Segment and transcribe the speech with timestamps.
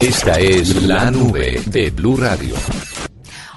[0.00, 2.54] Esta es la nube de Blue Radio.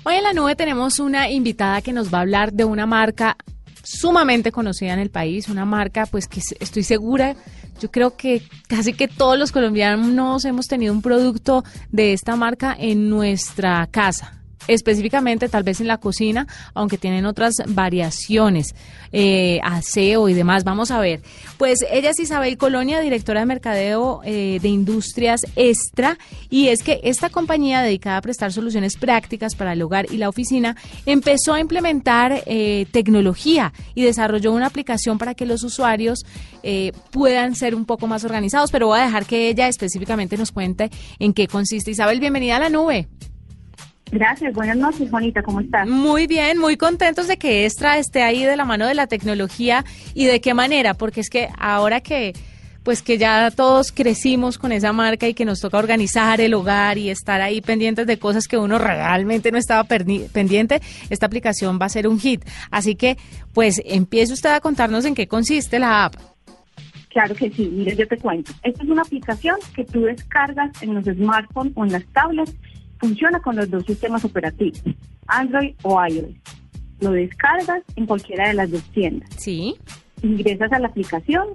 [0.03, 3.37] Hoy en la nube tenemos una invitada que nos va a hablar de una marca
[3.83, 7.35] sumamente conocida en el país, una marca pues que estoy segura,
[7.79, 12.75] yo creo que casi que todos los colombianos hemos tenido un producto de esta marca
[12.77, 18.75] en nuestra casa específicamente tal vez en la cocina, aunque tienen otras variaciones,
[19.11, 20.63] eh, aseo y demás.
[20.63, 21.21] Vamos a ver.
[21.57, 26.17] Pues ella es Isabel Colonia, directora de mercadeo eh, de Industrias Extra,
[26.49, 30.29] y es que esta compañía dedicada a prestar soluciones prácticas para el hogar y la
[30.29, 36.25] oficina empezó a implementar eh, tecnología y desarrolló una aplicación para que los usuarios
[37.11, 40.89] puedan ser un poco más organizados, pero voy a dejar que ella específicamente nos cuente
[41.17, 41.91] en qué consiste.
[41.91, 43.07] Isabel, bienvenida a la nube.
[44.11, 45.87] Gracias, buenas noches, Juanita, ¿cómo estás?
[45.87, 49.83] Muy bien, muy contentos de que Extra esté ahí de la mano de la tecnología
[50.13, 52.33] y de qué manera, porque es que ahora que
[52.87, 56.97] pues que ya todos crecimos con esa marca y que nos toca organizar el hogar
[56.97, 61.87] y estar ahí pendientes de cosas que uno realmente no estaba pendiente, esta aplicación va
[61.87, 62.45] a ser un hit.
[62.71, 63.17] Así que,
[63.53, 66.15] pues, empiece usted a contarnos en qué consiste la app.
[67.09, 68.53] Claro que sí, mire, yo te cuento.
[68.63, 72.55] Esta es una aplicación que tú descargas en los smartphones o en las tablets
[72.99, 74.81] Funciona con los dos sistemas operativos,
[75.27, 76.35] Android o iOS.
[76.99, 79.29] Lo descargas en cualquiera de las dos tiendas.
[79.37, 79.75] Sí.
[80.23, 81.47] Ingresas a la aplicación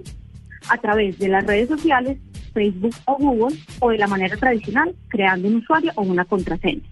[0.69, 2.17] a través de las redes sociales,
[2.53, 6.83] Facebook o Google, o de la manera tradicional, creando un usuario o una contraseña.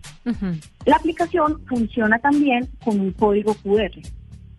[0.86, 4.02] La aplicación funciona también con un código QR.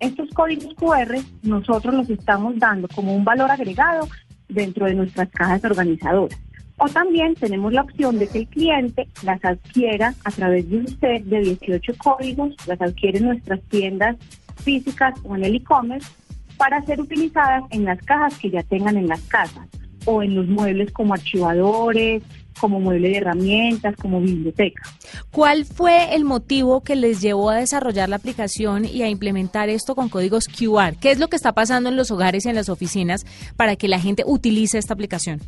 [0.01, 4.09] Estos códigos QR nosotros los estamos dando como un valor agregado
[4.49, 6.39] dentro de nuestras cajas organizadoras.
[6.85, 10.89] O también tenemos la opción de que el cliente las adquiera a través de un
[10.89, 14.17] set de 18 códigos, las adquiere en nuestras tiendas
[14.65, 16.11] físicas o en el e-commerce
[16.57, 19.69] para ser utilizadas en las cajas que ya tengan en las casas
[20.07, 22.25] o en los muebles como archivadores,
[22.61, 24.83] como mueble de herramientas, como biblioteca.
[25.31, 29.95] ¿Cuál fue el motivo que les llevó a desarrollar la aplicación y a implementar esto
[29.95, 30.97] con códigos QR?
[31.01, 33.25] ¿Qué es lo que está pasando en los hogares y en las oficinas
[33.57, 35.41] para que la gente utilice esta aplicación?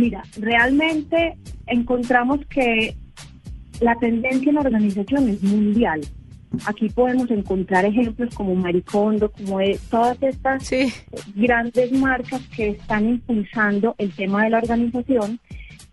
[0.00, 2.96] Mira, realmente encontramos que
[3.80, 6.00] la tendencia en la organización es mundial.
[6.64, 10.70] Aquí podemos encontrar ejemplos como Maricondo, como de todas estas
[11.34, 15.38] grandes marcas que están impulsando el tema de la organización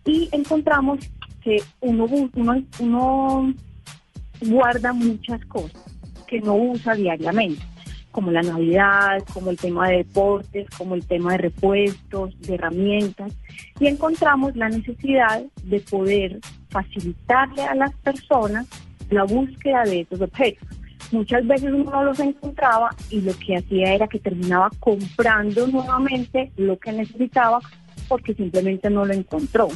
[0.06, 0.98] y encontramos
[1.42, 3.54] que uno, uno, uno
[4.40, 5.84] guarda muchas cosas
[6.26, 7.62] que no usa diariamente
[8.18, 13.32] como la Navidad, como el tema de deportes, como el tema de repuestos, de herramientas,
[13.78, 18.66] y encontramos la necesidad de poder facilitarle a las personas
[19.10, 20.66] la búsqueda de esos objetos.
[21.12, 26.50] Muchas veces uno no los encontraba y lo que hacía era que terminaba comprando nuevamente
[26.56, 27.60] lo que necesitaba
[28.08, 29.68] porque simplemente no lo encontró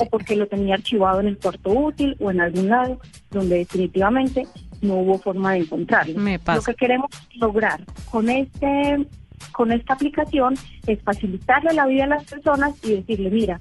[0.00, 2.98] o porque lo tenía archivado en el cuarto útil o en algún lado
[3.30, 4.48] donde definitivamente
[4.82, 6.20] no hubo forma de encontrarlo.
[6.20, 9.06] Lo que queremos lograr con este
[9.50, 10.54] con esta aplicación
[10.86, 13.60] es facilitarle la vida a las personas y decirle, mira,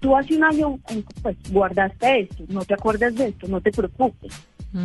[0.00, 0.78] tú hace un año
[1.22, 4.32] pues, guardaste esto, no te acuerdas de esto, no te preocupes.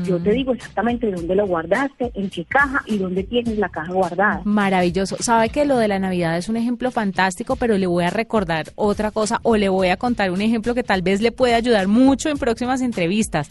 [0.05, 0.33] Yo te mm.
[0.33, 4.41] digo exactamente dónde lo guardaste, en qué caja y dónde tienes la caja guardada.
[4.45, 5.17] Maravilloso.
[5.19, 8.67] Sabe que lo de la Navidad es un ejemplo fantástico, pero le voy a recordar
[8.75, 11.89] otra cosa o le voy a contar un ejemplo que tal vez le pueda ayudar
[11.89, 13.49] mucho en próximas entrevistas.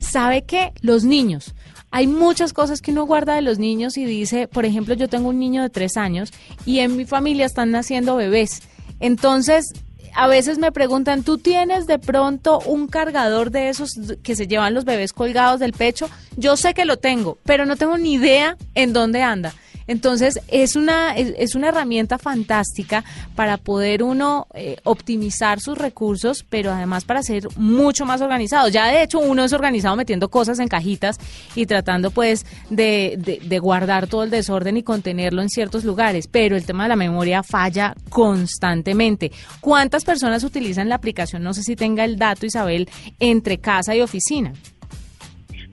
[0.00, 1.54] Sabe que los niños,
[1.92, 5.28] hay muchas cosas que uno guarda de los niños y dice, por ejemplo, yo tengo
[5.28, 6.32] un niño de tres años
[6.64, 8.62] y en mi familia están naciendo bebés.
[9.00, 9.72] Entonces,
[10.14, 13.92] a veces me preguntan, ¿tú tienes de pronto un cargador de esos
[14.22, 16.08] que se llevan los bebés colgados del pecho?
[16.36, 19.54] Yo sé que lo tengo, pero no tengo ni idea en dónde anda.
[19.86, 23.04] Entonces, es una, es, una herramienta fantástica
[23.34, 28.68] para poder uno eh, optimizar sus recursos, pero además para ser mucho más organizado.
[28.68, 31.18] Ya de hecho, uno es organizado metiendo cosas en cajitas
[31.54, 36.28] y tratando pues de, de, de guardar todo el desorden y contenerlo en ciertos lugares,
[36.28, 39.32] pero el tema de la memoria falla constantemente.
[39.60, 41.42] ¿Cuántas personas utilizan la aplicación?
[41.42, 42.88] No sé si tenga el dato, Isabel,
[43.18, 44.52] entre casa y oficina.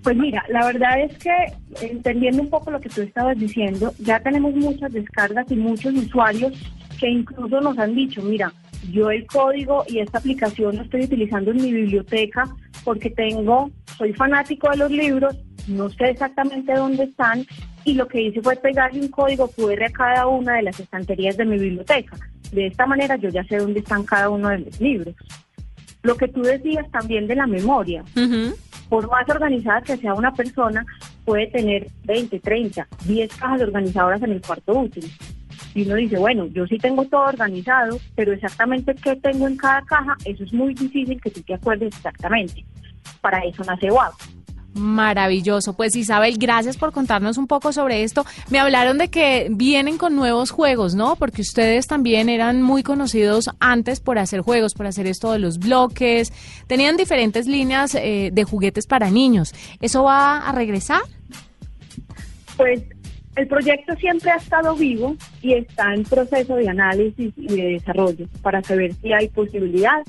[0.08, 1.34] Pues mira, la verdad es que
[1.82, 6.54] entendiendo un poco lo que tú estabas diciendo, ya tenemos muchas descargas y muchos usuarios
[6.98, 8.54] que incluso nos han dicho, mira,
[8.90, 12.46] yo el código y esta aplicación lo estoy utilizando en mi biblioteca
[12.86, 15.36] porque tengo, soy fanático de los libros,
[15.68, 17.46] no sé exactamente dónde están
[17.84, 21.36] y lo que hice fue pegarle un código QR a cada una de las estanterías
[21.36, 22.16] de mi biblioteca.
[22.54, 25.16] De esta manera yo ya sé dónde están cada uno de los libros.
[26.02, 28.06] Lo que tú decías también de la memoria.
[28.90, 30.86] Por más organizada que sea una persona,
[31.26, 35.12] puede tener 20, 30, 10 cajas organizadoras en el cuarto útil.
[35.74, 39.82] Y uno dice, bueno, yo sí tengo todo organizado, pero exactamente qué tengo en cada
[39.84, 42.66] caja, eso es muy difícil que tú te acuerdes exactamente.
[43.22, 44.14] Para eso nace WAP.
[44.74, 45.74] Maravilloso.
[45.74, 48.26] Pues Isabel, gracias por contarnos un poco sobre esto.
[48.50, 51.16] Me hablaron de que vienen con nuevos juegos, ¿no?
[51.16, 55.58] Porque ustedes también eran muy conocidos antes por hacer juegos, por hacer esto de los
[55.58, 56.32] bloques.
[56.68, 59.54] Tenían diferentes líneas eh, de juguetes para niños.
[59.82, 61.02] ¿Eso va a regresar?
[62.56, 62.84] Pues
[63.36, 68.28] el proyecto siempre ha estado vivo y está en proceso de análisis y de desarrollo
[68.42, 70.04] para saber si hay posibilidad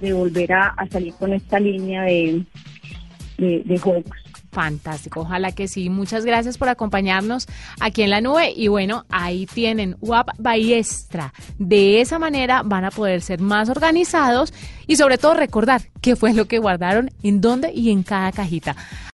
[0.00, 2.08] de volver a salir con esta línea
[3.40, 4.02] de.
[4.52, 5.90] Fantástico, ojalá que sí.
[5.90, 7.46] Muchas gracias por acompañarnos
[7.78, 8.52] aquí en la nube.
[8.54, 11.32] Y bueno, ahí tienen WAP Ballestra.
[11.58, 14.52] De esa manera van a poder ser más organizados
[14.88, 18.74] y sobre todo recordar qué fue lo que guardaron, en dónde y en cada cajita.